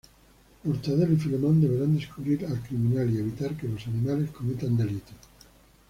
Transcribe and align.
Mortadelo 0.65 1.13
y 1.13 1.17
Filemón 1.17 1.61
deberán 1.61 1.95
descubrir 1.95 2.43
al 2.47 2.59
criminal 2.63 3.07
y 3.11 3.19
evitar 3.19 3.55
que 3.55 3.67
los 3.67 3.85
animales 3.85 4.31
cometan 4.31 4.75
delitos. 4.75 5.13